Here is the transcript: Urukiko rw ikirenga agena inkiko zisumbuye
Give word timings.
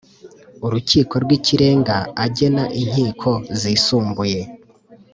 Urukiko 0.65 1.13
rw 1.23 1.29
ikirenga 1.37 1.95
agena 2.25 2.63
inkiko 2.81 3.31
zisumbuye 3.59 4.39